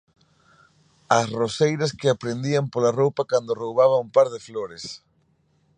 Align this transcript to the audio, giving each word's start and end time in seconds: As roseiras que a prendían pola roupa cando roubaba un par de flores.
As 1.17 1.25
roseiras 1.39 1.95
que 1.99 2.07
a 2.09 2.15
prendían 2.23 2.65
pola 2.73 2.95
roupa 2.99 3.23
cando 3.31 3.57
roubaba 3.61 4.03
un 4.05 4.09
par 4.15 4.27
de 4.33 4.39
flores. 4.47 4.83